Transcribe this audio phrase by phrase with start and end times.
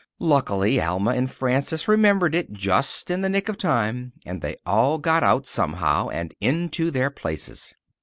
[0.17, 4.97] Luckily, Alma and Frances remembered it just in the nick of time, and they all
[4.97, 7.75] got out, somehow, and into their places.